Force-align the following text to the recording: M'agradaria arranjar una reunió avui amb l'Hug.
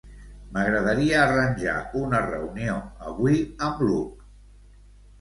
M'agradaria 0.53 1.19
arranjar 1.25 1.77
una 2.01 2.23
reunió 2.31 2.81
avui 3.13 3.41
amb 3.71 3.89
l'Hug. 3.89 4.29